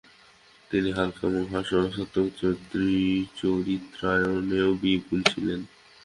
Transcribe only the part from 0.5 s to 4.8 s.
তিনি হালকা এবং হাস্যরসাত্মক চরিত্রায়নেও